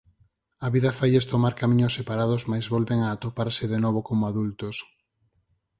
[0.65, 4.75] A vida failles tomar camiños separados mais volven a atoparse de novo como adultos.